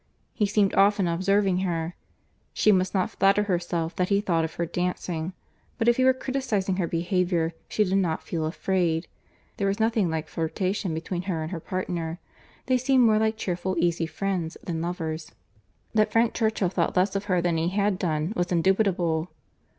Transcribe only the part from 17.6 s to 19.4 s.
had done, was indubitable.